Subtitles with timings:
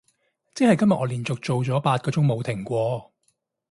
[0.55, 3.13] 即係我今日連續做咗八個鐘冇停過